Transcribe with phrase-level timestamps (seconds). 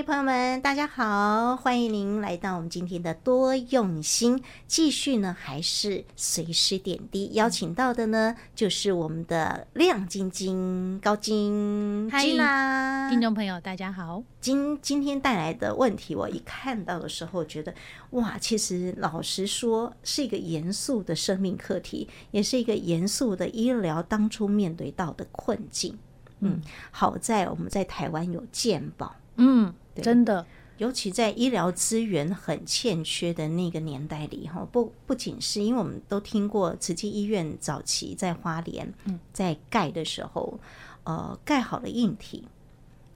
[0.00, 4.42] 嘿，朋友们，大家好，欢迎您来到我们今天的多用心。
[4.66, 12.08] 继续呢，还是随时点滴，邀请到的呢，就是我们的亮晶晶高晶。
[12.08, 14.22] 晶啦，听众朋友，大家好。
[14.40, 17.74] 今今天带来的问题，我一看到的时候，觉得
[18.12, 25.98] 哇，其实老实说，是一个严肃的生命课题，也是一个严肃的医疗当初面对到的困境。
[26.38, 26.58] 嗯，
[26.90, 29.14] 好在我们在台湾有健保。
[29.42, 30.46] 嗯，真的，
[30.78, 38.92] 尤其在医疗资源很欠缺的那个年代里，哈，不不仅是因为我们都听过慈济医院早期在花莲，
[39.32, 40.58] 在盖的时候，
[41.04, 42.46] 呃，盖好了硬体，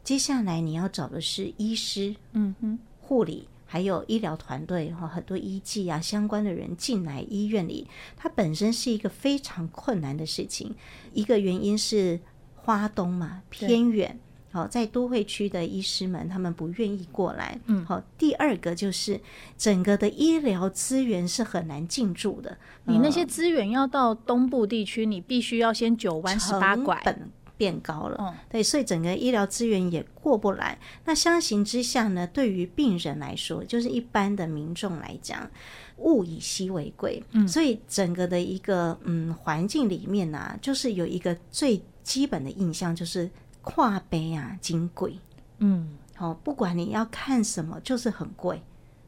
[0.03, 10.75] 接下来你要找的是医师，嗯哼，护理，还有医疗团队，哈，很多医技啊相关的人进来医院里，它本身是一个非常困难的事情。
[11.15, 12.21] 一个原因是
[12.57, 14.21] 花东嘛，偏远。
[14.55, 17.59] 好，在都会区的医师们，他们不愿意过来。
[17.67, 18.01] 嗯，好。
[18.17, 19.21] 第二个就是
[19.59, 22.57] 整个的医疗资源是很难进驻的。
[22.85, 28.17] 你那些资源要到东部地区，你必须要先九弯十八拐，成本变高了。
[28.21, 30.79] 嗯，对，所以整个医疗资源也过不来。
[31.05, 35.51] 那相形之下呢，对于病人来说，就是一般的民众来讲，
[35.97, 37.21] 物以稀为贵。
[37.33, 43.29] 嗯，所以整个的一个嗯环境里面呢、啊，就是有一个最基本的印象就是。
[43.65, 45.19] 跨杯啊，金贵，
[45.59, 48.63] 嗯，好，不管你要看什么，就是很贵，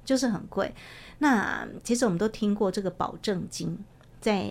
[0.05, 0.75] 就是很贵。
[1.19, 3.79] 那其实我们都听过这个保证金，
[4.21, 4.51] 在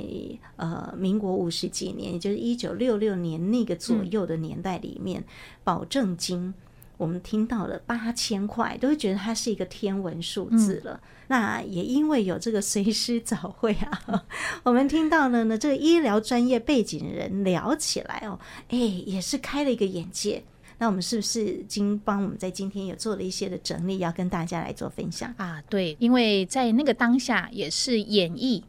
[0.56, 5.25] 呃民国五十几年，也就是一九六六年那个左右的年代里面，嗯、
[5.64, 6.53] 保证金
[6.97, 10.93] 我们听到了八千块，都会觉得它是一个天文数字了。
[10.93, 14.25] 嗯、那也因为有这个随师早会啊，
[14.63, 20.43] 我们听到了呢，这个医疗专业背景人聊起来哦，哎，也是开了一个眼界。
[20.77, 25.61] 那我们是不是经帮我们在今天有做了一些的整理，要跟大家来做分享啊？
[25.69, 28.61] 对，因为在那个当下也是演绎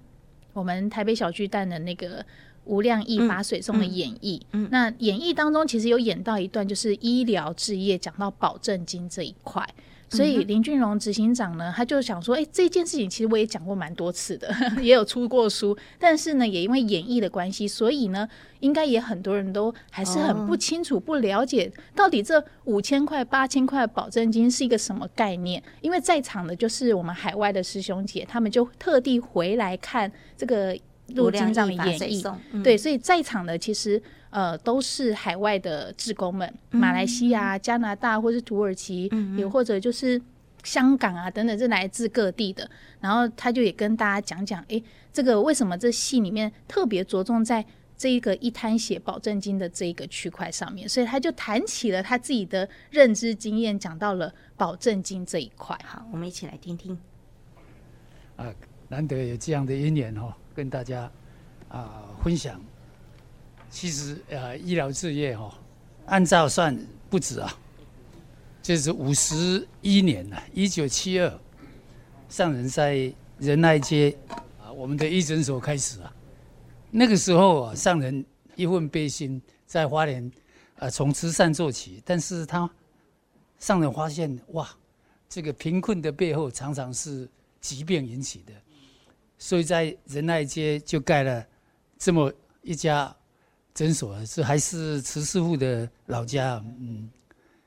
[0.52, 2.24] 我们台北小巨蛋的那个。
[2.66, 9.64] 吴亮义把水松的演绎，嗯那演绎当中其实有演到一段，就是医疗置业讲到保证金这一块，
[10.08, 18.28] 所以林俊荣执行长呢，他就想说，哎、欸，这件事情其实我也讲过蛮多次的， 也有出过书，但是呢，也因为演绎的关系，所以呢，
[18.60, 25.62] 应该也很多人都还是很不清楚、不了解到底这五千块、八千块保证金是一个什么概念。
[25.80, 30.76] 因为在场的就是我们海外的师兄姐，他们就特地回来看这个。
[31.14, 40.20] 陆金藏的演绎，嗯、对，所以在场的其实呃都是海外的志工们，嗯、马来西亚、加拿大或是土耳其，嗯、也或者就是
[40.64, 42.68] 香港啊等等，是来自各地的。
[43.00, 47.64] 然后他就也跟大家讲讲，哎，这个为什么这戏里面特别着重在
[47.96, 55.78] 这一个一滩血保证金的这一个区块上面，所以他就谈起了他自己的认知经验，讲到了保证金这一块。
[55.84, 56.98] 好，我们一起来听听。
[58.36, 58.52] 啊，
[58.88, 60.34] 难得有这样的姻缘哦。
[60.56, 61.10] 跟大家
[61.68, 62.58] 啊、分享，
[63.68, 65.52] 其实呃医疗事业哈，
[66.06, 66.74] 按照算
[67.10, 67.54] 不止啊，
[68.62, 71.38] 就是五十一年了，一九七二，
[72.30, 76.10] 上人在仁爱街啊，我们的医诊所开始啊，
[76.90, 78.24] 那个时候啊，上人
[78.54, 80.32] 一份悲心，在花莲
[80.78, 82.70] 啊从慈善做起，但是他
[83.58, 84.66] 上人发现哇，
[85.28, 87.28] 这个贫困的背后常常是
[87.60, 88.54] 疾病引起的。
[89.38, 91.46] 所以在仁爱街就盖了
[91.98, 92.32] 这么
[92.62, 93.14] 一家
[93.74, 96.62] 诊所，是还是慈师傅的老家。
[96.80, 97.08] 嗯，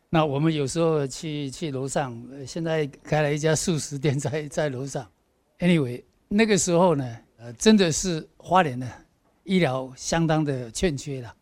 [0.10, 5.08] 那我们有时候去去楼上，现在开了一家素食店在 在楼上。
[5.60, 8.88] Anyway，那个时候呢，呃，真的是花莲的
[9.44, 11.34] 医疗相当的欠缺了，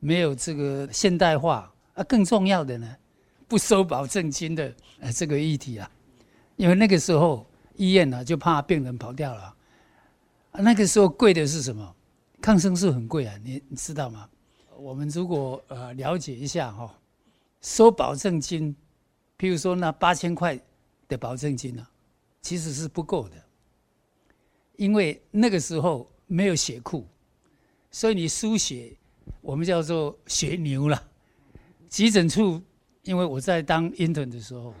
[0.00, 2.96] 没有这个现代化啊，更重要的呢，
[3.46, 5.88] 不收保证金的呃这个议题啊，
[6.56, 9.54] 因为那个时候医院呢就怕病人跑掉了。
[10.52, 11.94] 啊那个时候贵的是什么？
[12.40, 14.28] 抗生素很贵啊，你你知道吗？
[14.76, 16.98] 我们如果呃了解一下哈，
[17.60, 18.74] 收保证金，
[19.38, 20.58] 譬如说那八千块
[21.06, 21.86] 的保证金呢，
[22.40, 23.36] 其实是不够的，
[24.76, 27.06] 因为那个时候没有血库，
[27.90, 28.96] 所以你输血，
[29.42, 31.00] 我们叫做血牛了。
[31.88, 32.62] 急诊处，
[33.02, 34.72] 因为我在当 intern 的时候，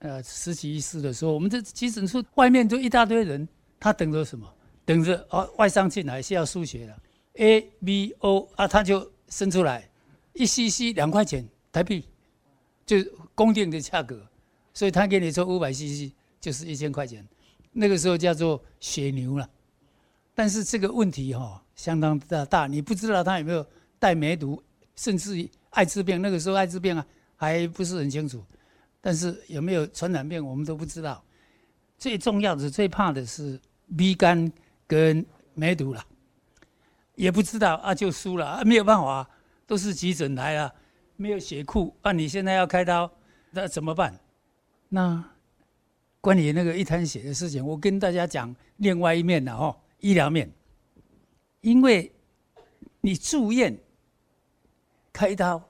[0.00, 3.48] 呃，实习医师的时候，我们这急诊处外面都一大堆人，
[3.80, 4.52] 他等着什么？
[4.86, 6.98] 等着哦，外伤进来是要输血的
[7.34, 9.86] ，A、B、O 啊，他就生出来，
[10.32, 12.06] 一 CC 两块钱台币，
[12.86, 12.96] 就
[13.34, 14.26] 公定的价格，
[14.72, 17.26] 所以他给你说五百 CC 就是一千块钱，
[17.72, 19.50] 那个时候叫做血牛了。
[20.34, 23.66] 但是这个问题哈、哦、相当的大，你不知道他有没有
[23.98, 24.62] 带梅毒，
[24.94, 27.04] 甚至于艾滋病，那个时候艾滋病啊
[27.34, 28.44] 还不是很清楚，
[29.00, 31.22] 但是有没有传染病我们都不知道。
[31.98, 33.58] 最重要的、最怕的是
[33.96, 34.52] B 肝
[34.86, 35.24] 跟
[35.54, 36.04] 梅毒了，
[37.14, 39.28] 也不知道啊，就输了啊，没有办法，
[39.66, 40.74] 都是急诊来了，
[41.16, 43.10] 没有血库啊，你现在要开刀，
[43.50, 44.18] 那怎么办？
[44.88, 45.24] 那
[46.20, 50.50] 关于那个一滩血的事情，我跟大家讲另外一面了哦，医疗面，
[51.60, 52.12] 因为
[53.00, 53.76] 你住院
[55.12, 55.62] 开刀，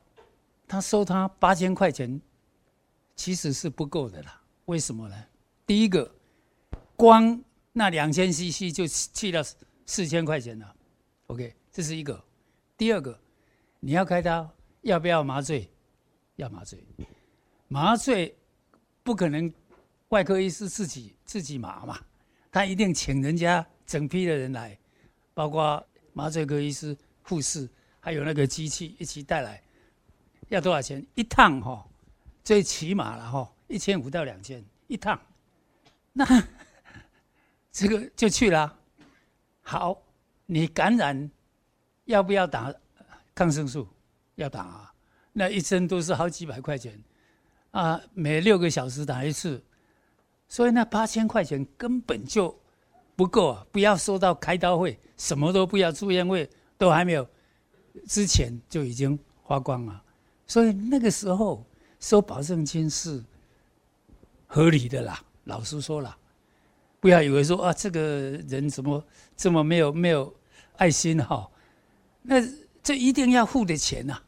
[0.67, 2.21] 他收他八千块钱，
[3.15, 4.41] 其实是不够的啦。
[4.67, 5.17] 为什么呢？
[5.67, 6.13] 第一个。
[6.99, 7.39] 光
[7.79, 9.45] 那两千 CC 就去了
[9.85, 10.77] 四千块钱了
[11.27, 12.25] ，OK，这是一个。
[12.75, 13.21] 第二个，
[13.81, 14.51] 你要开刀，
[14.81, 15.71] 要不要麻醉？
[16.37, 16.83] 要麻醉。
[17.69, 18.35] 麻醉
[19.03, 19.53] 不可能
[20.09, 22.01] 外科医师自己自己麻嘛，
[22.51, 24.79] 他一定请人家整批的人来，
[25.35, 27.69] 包括麻醉科医师、护士，
[28.01, 29.63] 还有那个机器一起带来。
[30.49, 31.07] 要多少钱？
[31.15, 31.87] 一趟哈，
[32.43, 35.21] 最起码了哈，一千五到两千一趟。
[36.15, 36.25] 那。
[37.77, 38.75] 这个就去了，
[39.61, 40.01] 好，
[40.47, 41.31] 你感染
[42.07, 42.73] 要不要打
[43.35, 43.87] 抗生素？
[44.37, 44.95] 要打啊，
[45.35, 46.99] 那一针都是好几百块钱，
[47.73, 49.63] 啊，每六个小时打一次，
[50.49, 52.59] 所以那八千块钱根本就
[53.15, 53.67] 不够啊！
[53.71, 56.49] 不要说到开刀费，什么都不要，住院费
[56.79, 57.29] 都还没有，
[58.09, 60.03] 之前就已经花光了，
[60.47, 61.63] 所以那个时候
[62.01, 63.23] 收保证金是
[64.47, 66.17] 合理的啦，老实说了。
[67.07, 68.01] 不要以为说啊，这个
[68.49, 69.07] 人怎么
[69.37, 70.35] 这么没有没有
[70.77, 71.49] 爱心哈？
[72.21, 72.45] 那
[72.83, 74.23] 这一定要付的钱呐、啊！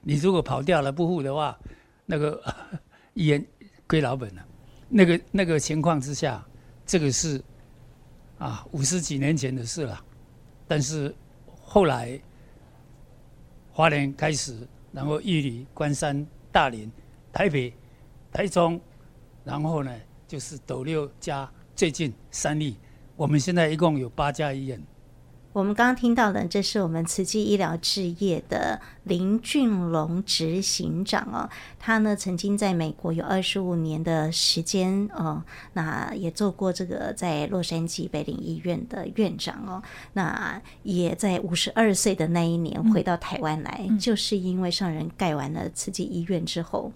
[0.00, 1.56] 你如果跑掉了不付的话，
[2.04, 2.42] 那个
[3.14, 3.46] 医院
[3.86, 4.44] 亏老本了。
[4.88, 6.44] 那个那个情况之下，
[6.84, 7.40] 这个是
[8.36, 10.04] 啊五十几年前的事了。
[10.66, 11.14] 但是
[11.60, 12.20] 后来
[13.70, 16.90] 华联开始，然后玉里、关山、大林、
[17.32, 17.72] 台北、
[18.32, 18.80] 台中，
[19.44, 19.96] 然后呢
[20.26, 21.48] 就是斗六家。
[21.74, 22.76] 最近三例，
[23.16, 24.80] 我们现在一共有八家医院。
[25.52, 31.46] 我们刚刚听到的，这是我们慈济医疗置业的林俊龙执行长哦。
[31.78, 39.82] 他呢曾经在美国有二十五年的时间哦，那也做过这个在洛杉矶北领医院的院长哦。
[40.14, 46.90] 那也在五十二岁的那一年回到台湾来，嗯、就是因为上人盖完了慈济医院之后。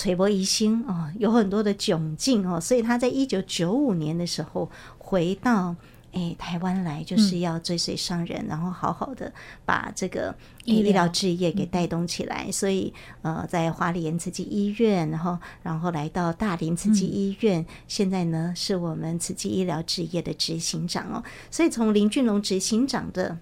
[0.00, 5.76] 垂波一星哦，有很多的窘境哦，所以他在一九九五年的时候回到
[6.12, 9.30] 诶台湾来，就是要追随上人，嗯、然后好好的
[9.66, 12.44] 把这个医疗置业给带动起来。
[12.46, 21.22] 嗯、所以呃，在花莲慈济医院，然后然后来到大林慈济医院，嗯、现在呢是我们慈济医疗置业的执行长哦。
[21.50, 23.36] 所以从林俊龙执行长的。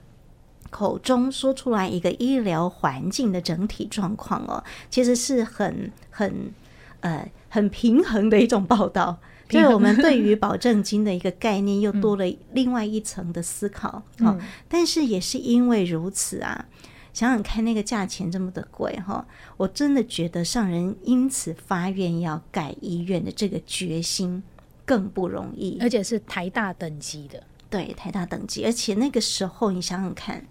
[0.70, 6.52] 口中说出来一个医疗环境的整体状况哦，其实是很很
[7.00, 9.18] 呃很平衡的一种报道。
[9.50, 14.02] 所以我们对于保证金的一个概念又多了另外一层的思考。
[14.18, 14.38] 嗯，
[14.68, 16.66] 但是也是因为如此啊，
[17.14, 19.26] 想想看那个价钱这么的贵哈，
[19.56, 24.42] 我真的觉得上人因此发愿要盖医院的这个决心
[24.84, 27.42] 更不容易，而且是台大等级的。
[27.70, 30.44] 对，台大等级，而且那个时候你想想看。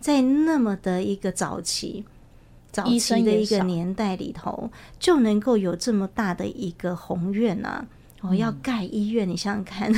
[0.00, 2.04] 在那么的一个早期、
[2.72, 7.86] 早期的一个年代里头，就能够有这么大的一个宏愿啊！
[8.22, 9.92] 我、哦、要盖医院，嗯、你想想看，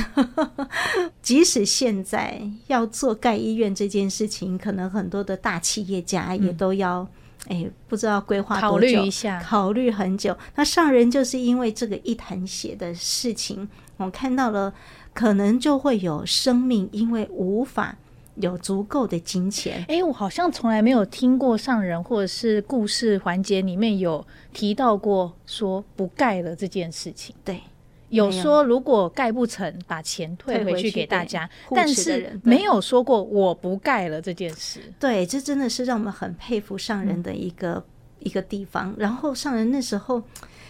[1.21, 7.01] 即使现在要做盖医院这件事情，可能很多的大企业家也都要，
[7.47, 10.37] 哎、嗯，不知道规划多久，考虑一下，考虑很久。
[10.55, 14.73] 那上人就是因为这个一潭血的事情，我看到了，
[15.13, 17.97] 可能就会有生命因为无法。
[18.35, 27.35] 有足够的金钱，哎、欸，我好像从来没有听过上人或者是故事环节里面有提到过说不盖了这件事情。
[27.45, 27.61] 对，
[28.09, 34.79] 有说如果盖不成，把钱退回去给大家，但是没有说过我不盖了这件事。
[34.99, 37.83] 对，这真的是让我们很佩服上人的一个、嗯、
[38.19, 38.95] 一个地方。
[38.97, 40.21] 然后上人那时候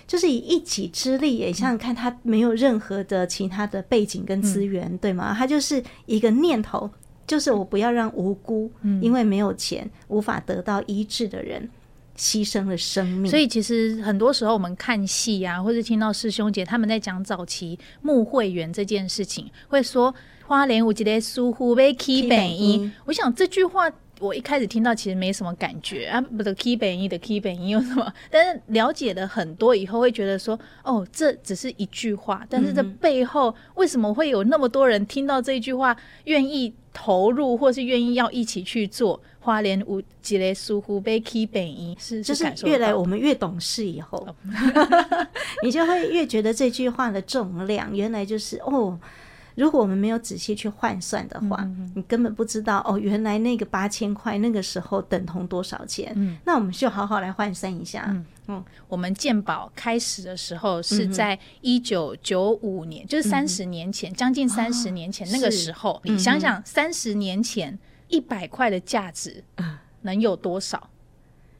[0.05, 5.34] 就是以一己之力，也想想看，他没有任何的其他的背景跟资源，嗯、对吗？
[5.34, 6.91] 他就是一个念头。
[7.25, 11.70] 就是我不要让无辜，因为没有钱无法得到医治的人
[12.18, 13.30] 牺牲了生命。
[13.30, 20.13] 所以其实很多时候我们看戏啊，或者听到师兄姐他们在讲早期募会员这件事情，会说
[20.46, 22.92] 花莲有一个疏忽被 key 本一。
[23.06, 23.92] 我想这句话。
[24.20, 28.13] 我一开始听到其实没什么感觉啊，不的 key 本一的 key 本一有什么？
[28.30, 39.19] 但是了解了很多以后，会觉得说，哦，这只是一句话，但是这背后为什么会有那么多人听到这一句话，愿意投入，或是愿意要一起去做？
[39.39, 44.25] 花莲五几类疏忽被 key 本意是，就是越来我们越懂事以后，
[45.62, 48.97] 你就会越觉得这句话的重量，原来就是哦。
[49.55, 56.12] 如果我们没有仔细去换算的话，嗯、你根本不知道哦，原来那个八千块那个时候等同多少钱。
[56.15, 58.05] 嗯，那我们就好好来换算一下。
[58.07, 69.43] 嗯，嗯我们健保开始的时候是在一九九五年，嗯、就是三十年前，嗯、将近三十年前那个时候，哦、你想想三十年前一百块的价值
[70.01, 70.89] 能有多少？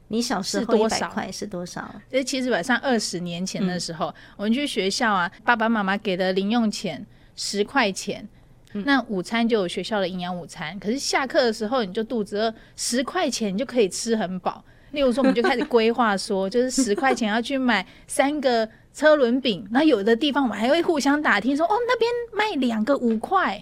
[0.08, 1.94] 你小时候一百块是多少？
[2.10, 7.06] 这其实晚上二十年前的时候，嗯、我们去学校啊，爸爸妈妈给的零用钱。
[7.36, 8.26] 十块钱，
[8.72, 10.78] 那午餐就有学校的营养午餐。
[10.78, 14.64] 可是下课的时候，你就肚子饿，十块钱你就可以吃很饱。
[14.92, 19.66] 例如说，我们就开始规划说，就是十块钱要去买三个车轮饼。
[19.72, 23.60] 那有的地方我们还会互相打听说，哦，那边卖两个五块，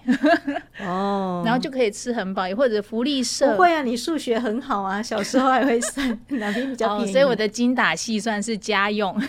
[0.81, 2.47] 哦，然后就可以吃很饱。
[2.47, 9.19] 也或者福利社，不会啊，你数学很好啊，小时候还会算 哪边比较便宜，所以我的精打细算是家用。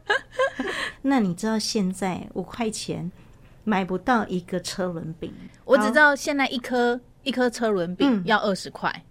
[1.00, 3.10] 那你知道现在五块钱？
[3.64, 5.32] 买不到一个车轮饼，
[5.64, 9.02] 我只知道现在一颗一颗车轮饼要二十块，嗯、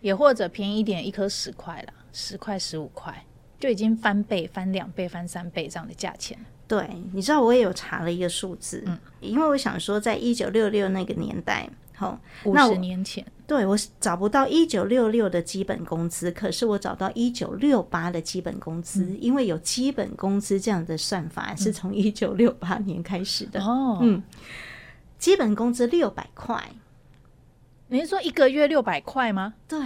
[0.00, 3.24] 也或者便宜一点，一颗十块了，十块十五块
[3.58, 6.38] 就已经翻倍、翻两倍、翻三倍这样的价钱。
[6.66, 11.68] 对，你知道我也有查了一个数字，嗯，因为我想说，在一九六六那个年代。
[12.00, 23.62] 好，五十年前，对，我找不到一九六六的基本工资，可是我找到一九六八的基本工资，嗯、因为有基本工资这样的算法是从一九六八年开始的。
[23.62, 24.22] 哦，嗯，
[25.18, 26.70] 基本工资六百块，
[27.88, 29.52] 你是说一个月六百块吗？
[29.68, 29.78] 对，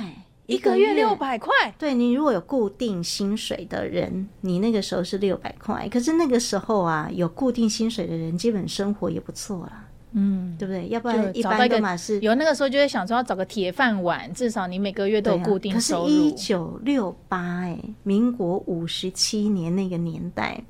[0.46, 1.74] 一个月六百块。
[1.76, 9.83] 对，你如果有固定薪水的人，你那个时候是六百块，可是那个时候啊，有固定薪水的人，基本生活也不错啊。
[10.16, 10.88] 嗯，对不对？
[10.88, 16.04] 要不然一般的嘛是有那个时候就会想说要找个铁饭碗，至少你每个月都有固定收入。
[16.04, 20.62] 啊、可是，一九六八，哎，民国五十七年那个年代，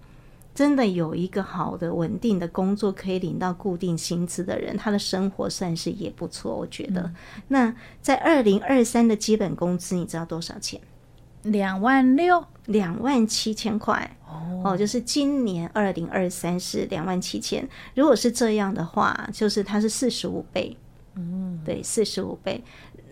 [0.54, 7.02] 真的有一个好的稳定的工作可以领到固定薪资的人，他的生活算是也不错，我觉得。
[7.02, 7.14] 嗯、
[7.48, 10.80] 那在二零二三的基本工资，你知道多少钱？
[11.44, 17.68] 两万六，两万七千块哦，哦，就是今年二零二三是两万七千。
[17.94, 20.76] 如果是这样的话，就是它是四十五倍，
[21.14, 22.62] 嗯，对，四十五倍。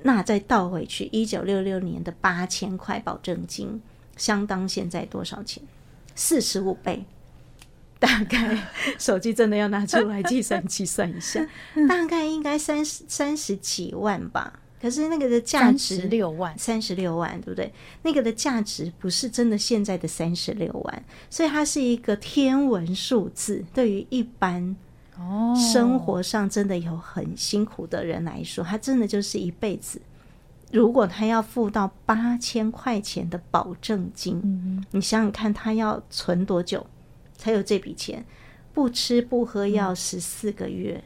[0.02, 3.80] 那再倒回去，一九六六年的八千块保证金，
[4.16, 5.62] 相当现在多少钱？
[6.14, 7.04] 四十五倍，
[7.98, 8.58] 大概
[8.98, 11.46] 手机真的要拿出来计算 计算一下，
[11.88, 14.60] 大概应该三十三十几万吧。
[14.82, 17.72] 可是那个的价值三十六万，三十六万，对不对？
[18.02, 23.64] 那个的价值不是真的现在的三十六万，所以它是一个天文数字。
[23.72, 24.74] 对于一般
[25.16, 30.02] 哦生活上真的有很辛苦的人来说，他真的就是一辈子。
[30.72, 36.84] 如果他要付到八千块钱的保证金，嗯、你想想看，他要存多久
[37.36, 38.24] 才有这笔钱？
[38.74, 41.04] 不吃不喝要十四个月。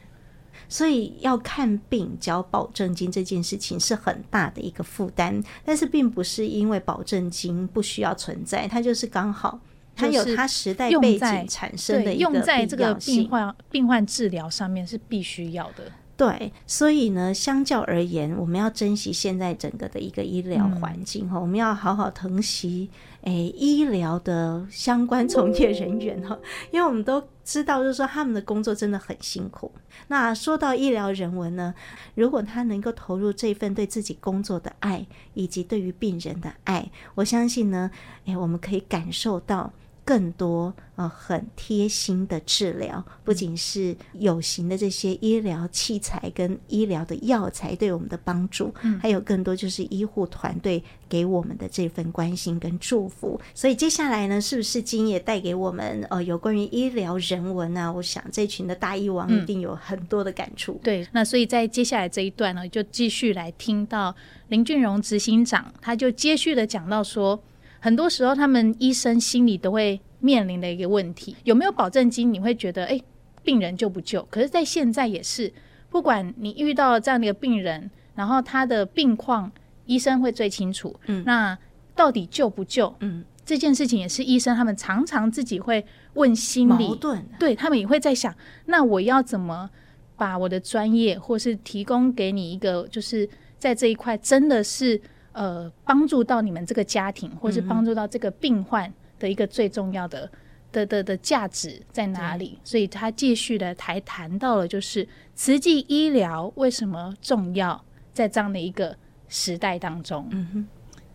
[0.66, 9.60] 嗯所以要看病交保证金这件事情是很大的一个负担，但是并不是因为保证金不需要存在，它就是刚好
[9.94, 15.84] 它有它时代背景产生的一个必要性，用在这个病患病患治疗上面是必须要的。
[16.16, 22.88] 对，所以呢，相较而言，我们要珍惜现在整个的一个医疗环境哈，嗯、我们要好好疼惜
[23.26, 26.38] 诶医疗的相关从业人员哈，
[26.70, 29.72] 因为我们都知道，就是说他们的工作真的很辛苦。
[30.06, 31.74] 那说到医疗人文呢，
[32.14, 35.04] 如果他能够投入这份对自己工作的爱，
[35.34, 37.90] 以及对于病人的爱，我相信呢，
[38.26, 39.72] 诶，我们可以感受到。
[40.06, 53.40] 更多呃很贴心的治疗，不仅是有形的这些医疗器材跟医疗的药材对我们的帮助，嗯，还有更多就是医护团队给我们的这份关心跟祝福。
[53.52, 57.92] 所以接下来呢，是不是今也带给我们呃有关于医疗人文呢？
[57.92, 60.74] 我想这群的大医王一定有很多的感触。
[60.74, 64.14] 嗯，对，那所以在接下来这一段呢，就继续来听到
[64.48, 67.42] 林俊荣执行长，他就接续的讲到说。
[67.86, 72.32] 很多时候，他们医生心里都会面临的一个问题：有没有保证金？
[72.32, 73.00] 你会觉得，哎，
[73.44, 74.26] 病人救不救？
[74.28, 75.52] 可是，在现在也是，
[75.88, 79.52] 不管你遇到这样的一个病人，然后他的病况，
[79.84, 80.96] 医生会最清楚。
[81.06, 81.56] 嗯，那
[81.94, 82.92] 到底救不救？
[82.98, 89.70] 嗯，这件事情也是医生他们常常自己会问心里矛盾，对他们也会在想：那我要怎么
[90.16, 93.28] 把我的专业，或是提供给你一个，就是
[93.60, 95.00] 在这一块真的是。
[95.36, 100.30] 呃，帮助到你们这个家庭，或是帮助到这个病患的一个最重要的、
[100.72, 102.58] 的的的价值在哪里？
[102.64, 108.96] 所以他继续的还谈到了，就是慈济医疗为什么重要，在这样的一个
[109.28, 110.26] 时代当中。
[110.30, 110.66] 嗯哼，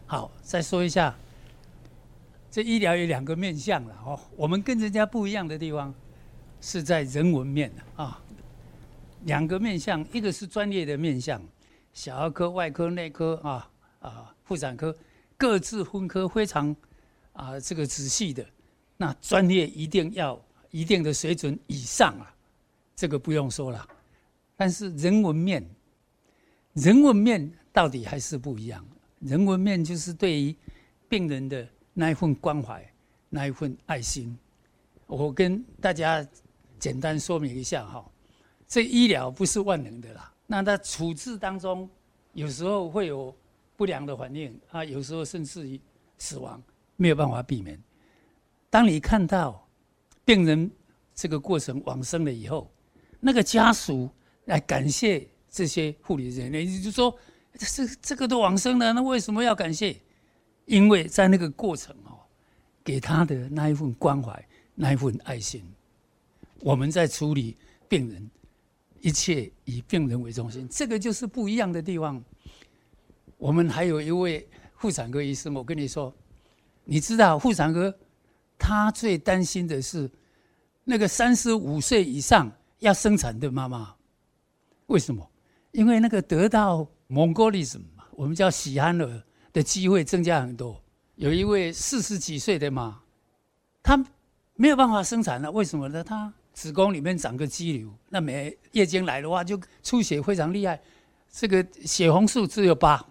[0.05, 1.15] 好，再说一下，
[2.51, 4.19] 这医疗有两个面向了哦。
[4.35, 5.91] 我们跟人家不一样的地方
[6.61, 8.21] 是在人文面啊，
[9.25, 11.41] 两个面向，一个是专业的面向，
[11.91, 13.67] 小儿科、外科、内科啊
[14.01, 14.93] 啊，妇产科
[15.37, 16.75] 各自分科非常
[17.33, 18.45] 啊这个仔细的，
[18.97, 20.39] 那专业一定要
[20.69, 22.35] 一定的水准以上啊，
[22.95, 23.87] 这个不用说了。
[24.57, 25.65] 但是人文面，
[26.73, 28.85] 人文面到底还是不一样。
[29.19, 30.55] 人文面就是对于
[31.07, 32.83] 病人的那一份关怀，
[33.29, 34.37] 那一份爱心。
[35.07, 36.25] 我跟大家
[36.79, 38.03] 简单说明一下哈，
[38.67, 40.33] 这医疗不是万能的啦。
[40.47, 41.89] 那在处置当中，
[42.33, 43.35] 有时候会有
[43.81, 45.81] 不良的反应啊，有时候甚至于
[46.19, 46.61] 死亡，
[46.97, 47.81] 没有办法避免。
[48.69, 49.67] 当你看到
[50.23, 50.69] 病人
[51.15, 52.71] 这个过程往生了以后，
[53.19, 54.07] 那个家属。
[54.45, 57.15] 来感谢这些护理人员，就说，
[57.53, 59.95] 这这个都往生了，那为什么要感谢？
[60.65, 62.19] 因为在那个过程哦，
[62.83, 65.63] 给他的那一份关怀，那一份爱心，
[66.59, 67.55] 我们在处理
[67.87, 68.29] 病人，
[68.99, 72.21] 一切以病人为中心，这个就是不一样的地方。
[73.41, 76.13] 我们还有一位妇产科医生，我跟你说，
[76.83, 77.91] 你知道妇产科
[78.55, 80.07] 他最担心的是
[80.83, 83.95] 那个三十五岁以上要生产的妈妈。
[84.85, 85.27] 为什么？
[85.71, 87.81] 因为那个得到 Mongolism，
[88.11, 90.79] 我们叫喜憨儿的机会增加很多。
[91.15, 93.01] 有一位四十几岁的妈，
[93.81, 93.97] 她
[94.53, 96.03] 没有办法生产了，为什么呢？
[96.03, 100.79] 她子宫里面长个肌瘤，那每月经来的话就出血非常厉害，
[101.31, 103.03] 这个血红素只有八。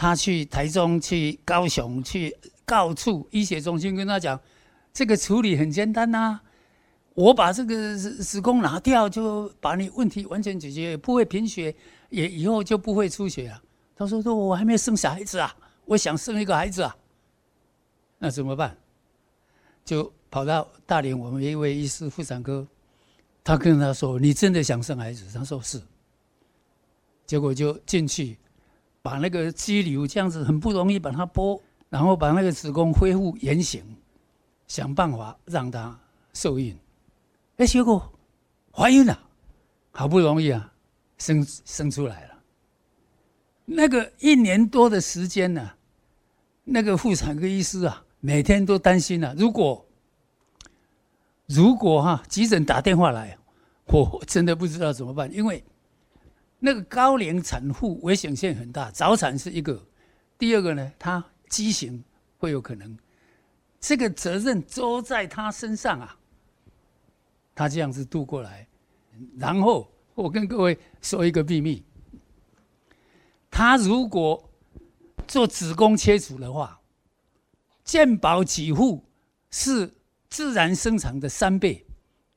[0.00, 2.32] 他去台中、去高雄、去
[2.64, 4.40] 高处医学中心跟他讲，
[4.92, 6.40] 这个处理很简单呐、
[7.14, 11.74] 我把这个子宫拿掉，就把你问题完全解决，不会贫血，
[12.10, 13.60] 也以后就不会出血了。
[13.96, 15.52] 他说：“说我还没有生小孩子啊，
[15.84, 16.96] 我想生一个孩子啊，
[18.20, 18.78] 那怎么办？”
[19.84, 22.64] 就跑到大连，我们一位医师妇产科，
[23.42, 25.82] 他跟他说：“你真的想生孩子？”他说：“是。”
[27.26, 28.38] 结果就进去，
[29.08, 33.82] 把那个肌瘤这样子很不容易把它剥，然后把那个子宫恢复原形，
[34.66, 35.98] 想办法让它
[36.34, 36.76] 受孕。
[37.56, 38.12] 哎，结果
[38.70, 39.18] 怀孕了，
[39.92, 40.70] 好不容易啊，
[41.16, 42.34] 生生出来了。
[43.64, 45.70] 那个一年多的时间呢、
[46.64, 49.34] 那个妇产科医师啊，每天都担心、啊。
[49.38, 49.86] 如果
[51.46, 53.38] 如果哈、急诊打电话来，
[53.86, 55.64] 我真的不知道怎么办，因为
[56.58, 59.86] 那个高龄产妇危险性很大，早产是一个，
[60.36, 62.02] 第二个呢，她畸形
[62.36, 62.96] 会有可能，
[63.80, 66.16] 这个责任都在她身上啊。
[67.54, 68.68] 他这样子度过来，
[69.36, 71.84] 然后我跟各位说一个秘密：
[73.50, 74.48] 他如果
[75.26, 76.80] 做子宫切除的话，
[77.82, 79.04] 健保给付
[79.50, 79.92] 是
[80.30, 81.84] 自然生产的三倍。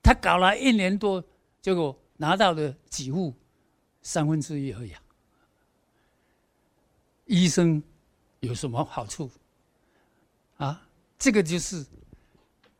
[0.01, 1.23] 他搞了一年多，
[1.61, 3.31] 结果拿到的给付
[4.01, 5.01] 三分之一而已啊。
[7.25, 7.81] 医生
[8.39, 9.29] 有什么好处？
[10.57, 10.87] 啊，
[11.17, 11.85] 这个就是。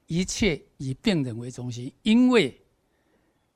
[0.08, 2.60] 一切以病人为中心，因为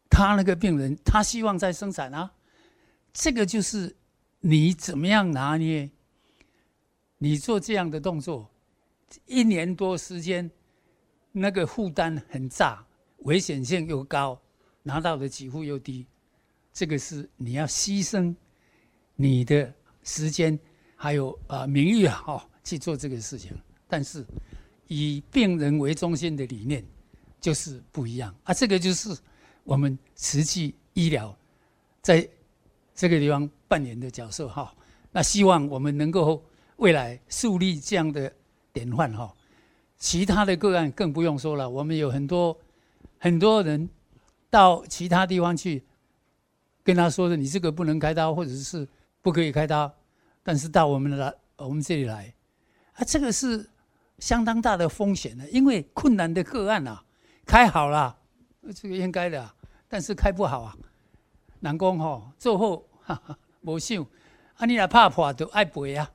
[0.09, 2.31] 他那个病人，他希望再生产啊。
[3.11, 3.93] 这个就是
[4.39, 5.91] 你怎么样拿捏？
[7.17, 8.49] 你做这样的动作，
[9.25, 10.49] 一年多时间，
[11.33, 12.87] 那个负担很大，
[13.23, 14.41] 危险性又高，
[14.81, 16.07] 拿到的几乎又低，
[16.75, 18.35] 这个是你要牺牲
[19.15, 20.59] 你的时间
[20.95, 23.51] 还有啊名誉啊，哦，去做这个事情，
[23.87, 24.23] 但是。
[24.87, 26.85] 以病人为中心的理念
[27.41, 28.53] 就是不一样啊！
[28.53, 29.17] 这个就是
[29.63, 31.35] 我们慈济医疗
[32.03, 32.29] 在
[32.93, 34.71] 这个地方扮演的角色哈。
[35.11, 36.39] 那希望我们能够
[36.75, 38.31] 未来树立这样的
[38.71, 39.33] 典范哈。
[39.97, 42.55] 其他的个案更不用说了，我们有很多
[43.17, 43.89] 很多人
[44.51, 45.83] 到其他地方去
[46.85, 48.87] 跟他说的，你这个不能开刀，或者是
[49.21, 49.93] 不可以开刀，
[50.41, 52.33] 但是到我们来我们这里来。
[52.93, 53.69] 啊，这个是。
[54.17, 57.03] 相当大的风险的，因为困难的个案啊，
[57.45, 58.17] 开好了，
[58.73, 59.53] 这个应该的，
[59.89, 60.73] 但是开不好啊，
[61.59, 64.01] 人讲吼，做后哈哈， 无想，
[64.55, 66.09] 啊你若怕破都爱赔啊，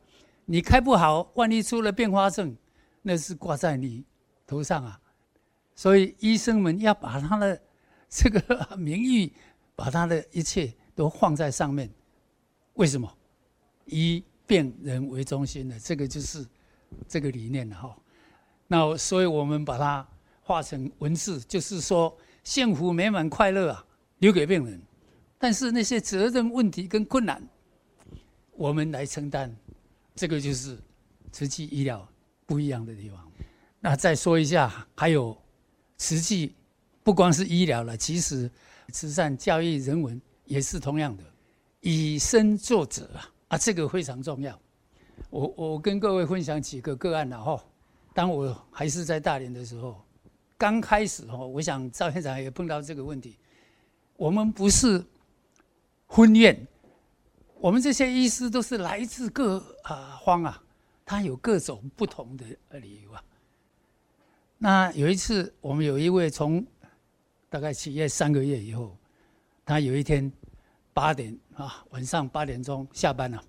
[0.46, 2.56] 你开不好，万一出了并发症，
[3.02, 4.06] 那是挂在你
[4.46, 4.98] 头上啊，
[5.74, 7.60] 所以医生们要把他的
[8.08, 9.30] 这个名誉，
[9.80, 11.88] 把他的一切都放在上面，
[12.74, 13.10] 为什么？
[13.86, 16.46] 以病人为中心的，这个就是。
[17.06, 17.96] 这个理念了哈，
[18.66, 20.04] 那所以我们把它
[20.42, 22.12] 化成文字，就是说
[22.42, 23.86] 幸福美满快乐啊，
[24.18, 24.82] 留给病人，
[25.38, 27.40] 但是那些责任问题跟困难，
[28.56, 29.54] 我们来承担，
[30.16, 30.76] 这个就是
[31.30, 32.04] 慈济医疗
[32.44, 33.24] 不一样的地方。
[33.78, 35.40] 那再说一下，还有
[35.96, 36.52] 实际
[37.04, 38.50] 不光是医疗了，其实
[38.90, 41.24] 慈善、教育、人文也是同样的，
[41.80, 44.60] 以身作则啊啊，这个非常重要。
[45.30, 47.64] 我我跟各位分享几个个案了哈。
[48.12, 50.04] 当我还是在大连的时候，
[50.58, 53.36] 刚开始哈，我想赵院长也碰到这个问题。
[54.16, 55.02] 我们不是
[56.06, 56.66] 婚宴，
[57.60, 60.62] 我们这些医师都是来自各啊方啊，
[61.06, 62.44] 他有各种不同的
[62.80, 63.24] 理由啊。
[64.58, 66.66] 那有一次，我们有一位从
[67.50, 68.96] 大概企业三个月以后，
[69.66, 70.32] 他有一天
[70.94, 73.42] 八点啊，晚上八点钟下班了，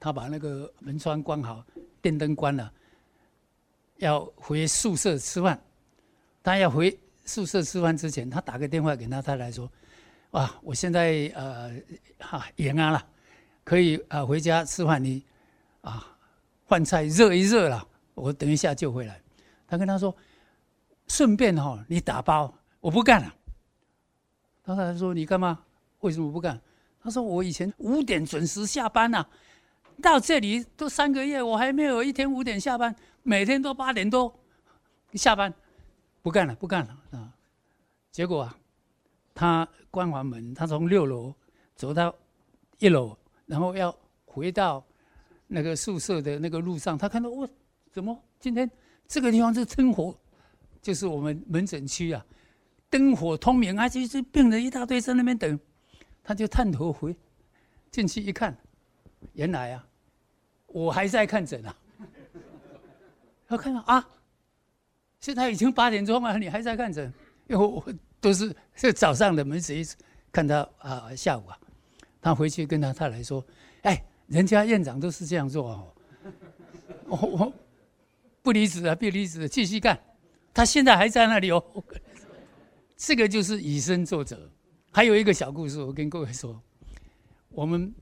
[0.00, 1.64] 他把那个门窗关好，
[2.02, 2.72] 电灯关了，
[3.98, 5.60] 要回宿舍吃饭。
[6.42, 9.70] 他要回宿舍吃饭之前，他打个电话给他太太说。
[10.30, 11.74] 啊，我现在呃
[12.18, 13.06] 哈延安了，
[13.64, 15.02] 可以啊回家吃饭。
[15.02, 15.22] 你
[15.82, 16.16] 啊
[16.66, 19.20] 饭菜热一热了，我等一下就回来。
[19.66, 20.14] 他跟他说，
[21.08, 23.34] 顺便哈、哦，你打包，我不干了。
[24.64, 25.60] 他他说你干嘛？
[26.00, 26.60] 为什么不干？
[27.02, 29.26] 他说我以前五点准时下班呐、
[30.02, 34.32] 到这里都三个月，我还没有一天五点下班，每天都八点多
[35.14, 35.52] 下班，
[36.22, 37.32] 不干了，不干了啊。
[38.10, 38.56] 结果啊。
[39.40, 41.32] 他关完门，他从六楼
[41.76, 42.12] 走到
[42.80, 44.84] 一楼，然后要回到
[45.46, 47.48] 那个宿舍的那个路上，他看到我
[47.92, 48.68] 怎么今天
[49.06, 50.12] 这个地方是灯火，
[50.82, 52.26] 就是我们门诊区啊，
[52.90, 55.58] 灯火通明啊，就是病人一大堆在那边等，
[56.22, 57.14] 他就探头回
[57.90, 58.56] 进去一看，
[59.34, 59.86] 原来啊，
[60.66, 61.76] 我还在看诊啊，
[63.46, 64.08] 他看到啊，
[65.20, 67.12] 现在已经八点钟了，你还在看诊，
[67.46, 67.84] 因为我。
[68.20, 69.76] 都是是早上的门诊，
[70.32, 71.56] 看到啊下午啊，
[72.20, 73.46] 他回去跟他太太说
[73.82, 75.94] ：“哎，人家院长都是这样做哦，
[77.06, 77.52] 我我
[78.42, 79.96] 不离职啊，不离职，继续干。
[80.52, 81.62] 他现在还在那里哦。
[82.98, 84.50] 这个就是以身作则。
[84.90, 86.60] 还有一个小故事，我跟各位说，
[87.50, 87.94] 我们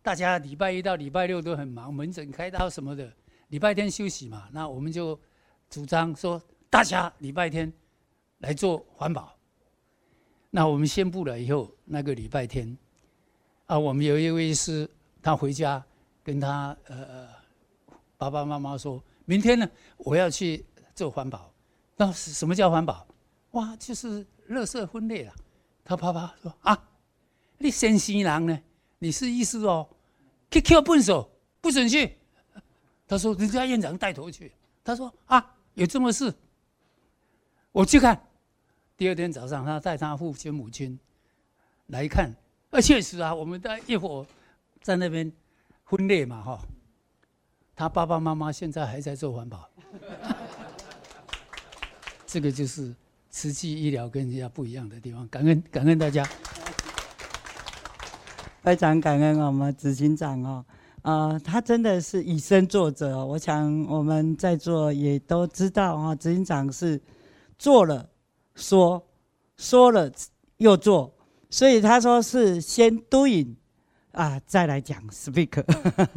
[0.00, 3.12] 大家礼拜一到礼拜六都很忙，门诊开刀什么的，
[3.48, 5.18] 礼拜天休息嘛，那我们就
[5.68, 7.70] 主张说，大家礼拜天
[8.38, 9.36] 来做环保。”
[10.50, 12.78] 那我们宣布了以后，那个礼拜天，
[13.66, 14.88] 啊，我们有一位是
[15.20, 15.84] 他回家
[16.22, 17.28] 跟他呃
[18.16, 21.52] 爸爸妈妈说，明天呢我要去做环保。
[21.96, 23.06] 那什么叫环保？
[23.52, 25.34] 哇，就是垃圾分类了。
[25.84, 26.88] 他爸爸说啊，
[27.58, 28.60] 你先生人呢？
[28.98, 29.88] 你是医师哦，
[30.50, 31.30] 去扣分数，
[31.60, 32.16] 不准去。
[33.06, 34.52] 他说人家院长带头去。
[34.84, 36.34] 他说啊，有这么事，
[37.72, 38.22] 我去看。
[38.96, 40.98] 第二天早上，他带他父亲、母亲
[41.86, 42.34] 来看，
[42.70, 44.26] 啊，确实啊，我们在一伙
[44.82, 45.32] 在那边
[45.84, 46.60] 分类嘛，哈。
[47.76, 49.70] 他爸爸妈妈现在还在做环保，
[52.26, 52.92] 这个就是
[53.30, 55.26] 慈济医疗跟人家不一样的地方。
[55.28, 56.28] 感恩感恩大家，
[58.62, 60.64] 非常感恩我们执行长哦，
[61.02, 63.24] 呃，他真的是以身作则。
[63.24, 67.00] 我想我们在座也都知道啊，执行长是
[67.58, 68.08] 做了。
[68.54, 69.00] 说
[69.56, 70.10] 说了
[70.56, 71.14] 又做，
[71.48, 73.54] 所以他说是先 doing
[74.18, 75.62] 啊，再来讲 speak。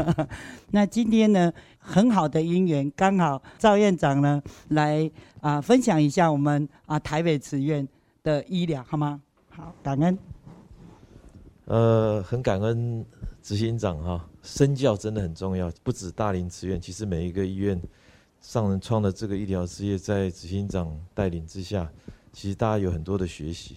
[0.74, 5.10] 那今天呢，很好的因缘，刚好赵院长呢来
[5.40, 7.88] 啊分享一下我们啊台北慈院
[8.24, 9.22] 的医疗，好吗？
[9.52, 10.18] 好，感恩。
[11.66, 13.06] 呃，很感恩
[13.44, 17.80] 执行长哈，身教真的很重要，不止大林慈院，其实每一个医院
[18.42, 21.88] 上人创的这个医疗事业，在执行长带领之下。
[22.34, 23.76] 其实大家有很多的学习。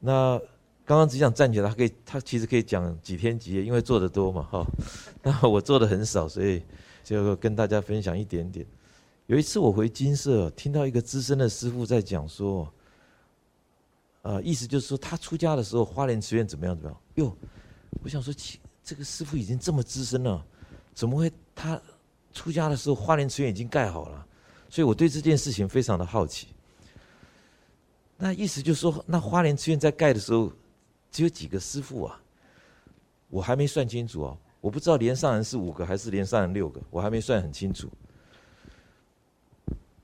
[0.00, 0.38] 那
[0.86, 4.64] 刚刚只想站起来，他可以，他其实可以讲几天几夜，因为做的多嘛，哈。
[5.20, 6.62] 那我做的很少，所以
[7.02, 8.64] 就跟大家分享一点点。
[9.26, 12.72] 有一次我回金色，听到一个资深的师傅在讲说，
[14.22, 17.00] 呃，意思就是说他出家的时候，花莲慈院怎么样怎么样。
[17.16, 17.36] 哟，
[18.04, 18.32] 我想说，
[18.84, 20.46] 这个师傅已经这么资深了，
[20.94, 21.82] 怎么会他
[22.32, 24.24] 出家的时候，花莲慈院已经盖好了？
[24.70, 26.46] 所以我对这件事情非常的好奇。
[28.16, 30.52] 那意思就是说，那花莲慈院在盖的时候，
[31.16, 32.20] 只有几个师傅啊？
[33.30, 37.88] 我还没算清楚哦，我不知道连上人是五个还是连上人六个，我还没算很清楚。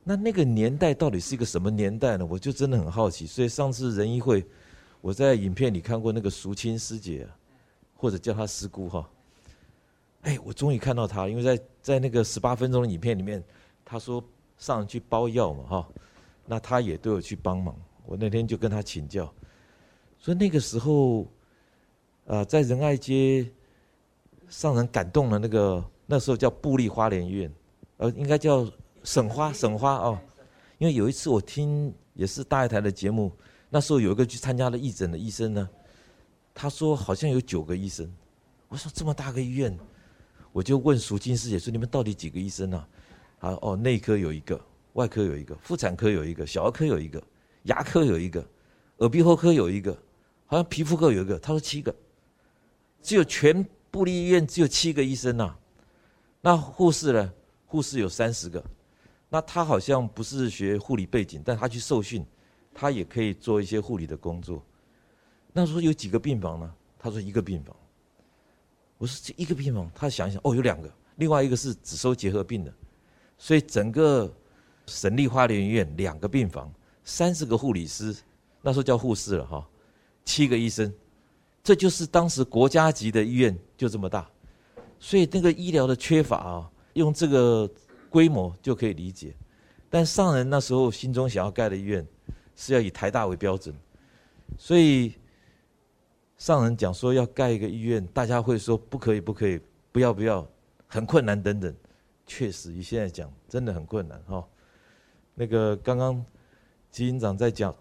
[0.03, 2.25] 那那个年代到底是一个什么年代呢？
[2.25, 3.27] 我就真的很好奇。
[3.27, 4.43] 所以上次仁医会，
[5.03, 7.29] 我在影片里看过那个淑清师姐，
[7.95, 9.07] 或者叫她师姑哈。
[10.23, 13.45] 哎，我终于看到她，因为在在那个十八分钟的影片里面，
[13.85, 14.25] 她说
[14.57, 15.89] 上人去包药嘛哈，
[16.47, 17.77] 那她也都有去帮忙。
[18.07, 19.31] 我那天就跟他请教，
[20.23, 21.27] 所以那个时候，
[22.29, 23.45] 啊，在仁爱街
[24.49, 27.53] 上人感动了那个那时候叫布立花莲院，
[27.97, 28.65] 呃，应该叫
[29.03, 30.17] 省花省花哦，
[30.79, 33.33] 因为有一次我听也是大爱台的节目，
[33.69, 35.69] 那时候有一个去参加了义诊的医生呢，
[36.55, 38.09] 他说好像有九个医生，
[38.69, 39.77] 我说这么大个医院，
[40.53, 42.87] 我就问淑金师姐说你们到底几个医生呢？
[43.41, 43.51] 啊？
[43.51, 44.61] 啊哦，内科有一个，
[44.93, 47.21] 外科有一个，妇产科有一个，小儿科有一个，
[47.65, 48.47] 牙科有一个，
[48.99, 49.99] 耳鼻喉科有一个，
[50.53, 51.95] 好像皮肤科有一个，他说七个，
[53.01, 55.57] 只有全部的医院只有七个医生呐，
[56.43, 57.33] 那护士呢？
[57.65, 58.63] 护士有三十个，
[59.31, 62.23] 那他好像不是学护理背景，但他去受训，
[62.75, 64.63] 他也可以做一些护理的工作。
[65.55, 66.71] 那说有几个病房呢？
[66.99, 67.75] 他说一个病房。
[68.99, 72.71] 我说这一个病房，他想想，哦，有两个，另外一个是只收结核病的，
[73.39, 74.31] 所以整个
[74.85, 76.71] 省立花莲医院两个病房，
[77.05, 78.15] 三十个护理师，
[78.61, 79.67] 那时候叫护士了哈，
[80.25, 80.93] 七个医生，
[81.63, 84.29] 这就是当时国家级的医院就这么大，
[84.99, 86.69] 所以那个医疗的缺乏啊。
[86.95, 87.67] 用这个
[88.11, 89.35] 规模就可以理解，
[89.89, 92.07] 但上人那时候心中想要盖的医院
[92.55, 93.75] 是要以台大为标准，
[94.59, 95.15] 所以
[96.37, 99.59] 上人讲说要盖一个医院，大家会说不可以，不可以，
[99.91, 100.47] 不要，不要，
[100.87, 101.75] 很困难等等。
[102.27, 104.47] 确实，以现在讲真的很困难哈。
[105.35, 106.23] 那个刚刚
[106.91, 107.75] 执行长在讲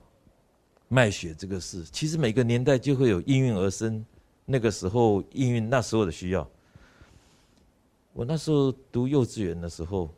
[0.94, 4.06] 卖血这个事，其实每个年代就会有应运而生，
[4.46, 6.46] 那个时候应运那时候的需要。
[8.12, 10.14] 我那时候读幼稚园的时候，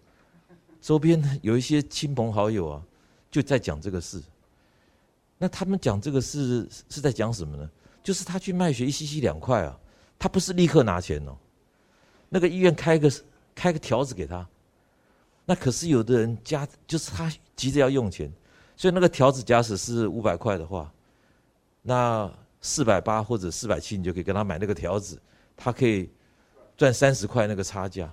[0.82, 2.84] 周边有一些亲朋好友啊，
[3.30, 4.20] 就在讲这个事。
[5.38, 7.70] 那他们讲这个事是在讲什么呢？
[8.02, 9.80] 就是他去卖血一 cc 两块啊，
[10.18, 11.38] 他不是立刻拿钱哦。
[12.30, 13.14] 那个医院开个
[13.54, 14.50] 开个条子给他，
[15.46, 18.34] 那可是有的人家就是他急着要用钱，
[18.76, 20.92] 所以那个条子假使是五百块的话，
[21.82, 22.32] 那
[22.62, 25.22] 四百八或者四百七你就可以跟他买那个条子，
[25.56, 26.10] 他可以。
[26.76, 28.12] 赚三十块那个差价，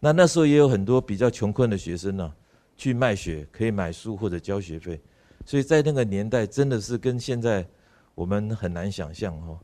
[0.00, 2.34] 那那时候也有很多比较穷困的学生呢、
[2.76, 5.00] 去卖血可以买书或者交学费，
[5.46, 7.64] 所以在那个年代真的是跟现在
[8.16, 9.58] 我们很难想象哈。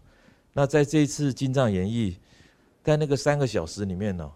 [0.53, 2.17] 那在这一次金藏演义，
[2.85, 4.33] 在那个三个小时里面呢、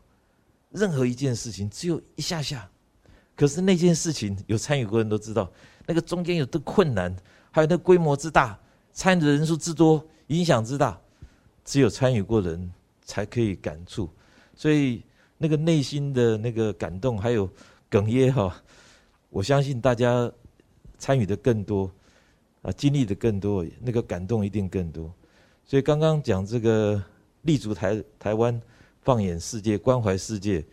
[0.71, 2.69] 任何一件事情只有一下下，
[3.41, 5.51] 可是那件事情有参与过的人都知道，
[5.87, 7.17] 那个中间有的困难，
[7.51, 8.59] 还有那规模之大，
[8.93, 11.01] 参与的人数之多，影响之大，
[11.65, 12.71] 只有参与过的人。
[13.03, 14.09] 才可以感触，
[14.55, 15.03] 所以
[15.37, 17.51] 那个内心的那个感动，还有
[17.91, 18.55] 哽咽哈，
[19.31, 20.31] 我相信大家
[20.97, 21.91] 参与的更多，
[22.63, 25.13] 啊，经历的更多，那个感动一定更多。
[25.65, 27.03] 所以刚刚讲这个
[27.43, 28.63] 立足台台湾，
[29.03, 30.65] 放眼世界，关怀世界，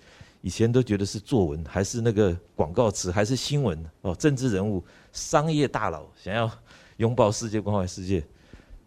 [0.41, 6.49] 以前都觉得是作文，还是那个广告词，还是新闻哦，政治人物、商业大佬想要
[6.97, 8.23] 拥抱世界，关怀世界，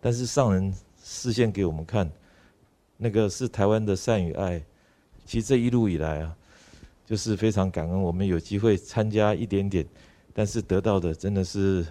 [0.01, 2.11] 但是上人示现给我们看。
[2.97, 4.63] 那个是台湾的善与爱，
[5.25, 6.37] 其实这一路以来啊，
[7.07, 9.87] 就是非常感恩我们有机会参加一点点，
[10.35, 11.87] 但是得到的真的是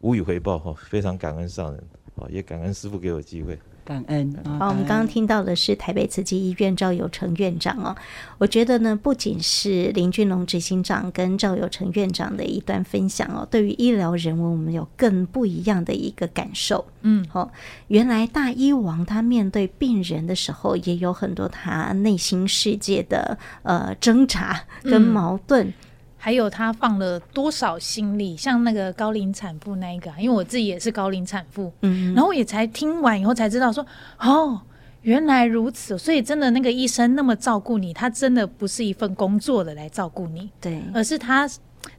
[0.00, 1.84] 无以回报哈，非常感恩上人，
[2.16, 3.58] 啊，也感恩师父给我机会。
[3.88, 4.36] 感恩。
[4.58, 7.96] 好，我们刚刚听到的是台北慈济医院赵有成院长哦。
[8.36, 16.84] 我觉得呢，不仅是林俊龙执行长跟赵有成院长的一段分享哦，对于医疗人文，我们有更不一样的一个感受。
[17.00, 17.50] 嗯，好，
[17.86, 25.66] 原来大医王他面对病人的时候，也有很多他内心世界的呃挣扎跟矛盾。
[25.66, 25.72] 嗯
[26.18, 33.86] 还有他放了多少心力，像那个高龄产妇那一个，因为我自己也是高龄产妇，嗯，然后也才听完以后才知道说，
[34.18, 34.60] 哦，
[35.02, 41.48] 原来如此，所以真的那个医生那么照顾你，他真的不是一份工作的来照顾你，对，而是他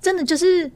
[0.01, 0.69] 真的就是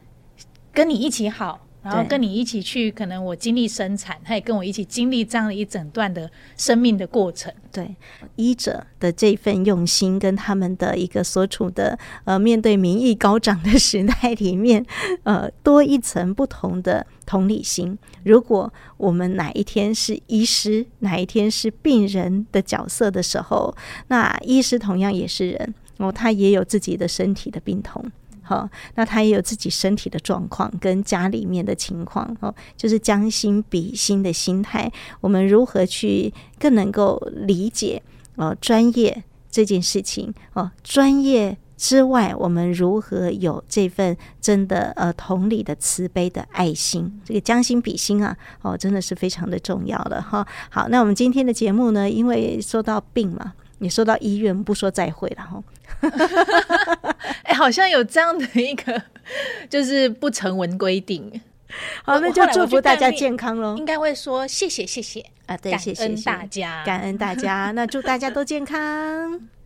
[0.71, 1.59] 跟你一起好。
[1.83, 7.53] 然后跟你一起去，可能我经历生产，他也跟我一起经历这样的一整段的生命的过程。
[7.71, 7.95] 对，
[8.37, 14.85] 医者的这份用心，跟他们的一个所处的呃，面对民意高涨的时代里面，
[15.23, 17.97] 呃，多一层不同的同理心。
[18.23, 23.75] 如果我们哪一天是医师，哪一天是病人的角色的时候，
[24.07, 28.03] 那医师同样也是人哦，他也有自己的身体的病痛。
[28.43, 38.01] 好，那他也有自己身体的状况跟家里面的情况，哦，就是将心比心的心态，我们如何去更能够理解
[38.35, 50.45] 哦专业这件事情哦，专业之外，我们如何有这份真的呃同理的慈悲的爱心，这个将心比心啊，哦，真的是非常的重要的哈。
[50.69, 53.53] 好，那我们今天的节目呢，因为说到病嘛。
[53.79, 55.61] 你说到医院，不说再会了哈。
[57.43, 59.01] 哎、欸，好像有这样的一个，
[59.69, 61.41] 就是不成文规定。
[62.03, 63.75] 好，那就祝福大家健康喽。
[63.77, 67.71] 应该会说谢谢谢谢啊，对，谢谢大家，感恩大家。
[67.71, 69.41] 那祝大家都健康。